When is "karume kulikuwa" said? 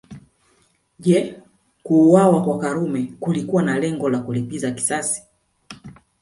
2.59-3.63